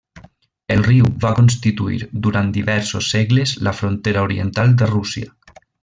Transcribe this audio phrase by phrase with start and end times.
[0.75, 5.33] El riu va constituir durant diversos segles la frontera oriental de Rússia.